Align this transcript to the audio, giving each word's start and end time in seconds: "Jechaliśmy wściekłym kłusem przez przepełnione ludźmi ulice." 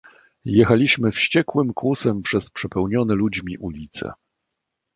"Jechaliśmy 0.45 1.11
wściekłym 1.11 1.73
kłusem 1.73 2.21
przez 2.21 2.49
przepełnione 2.49 3.15
ludźmi 3.15 3.57
ulice." 3.57 4.11